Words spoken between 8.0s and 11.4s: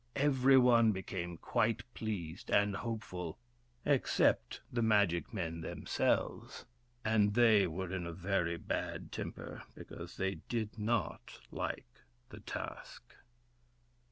a very bad temper, because they did not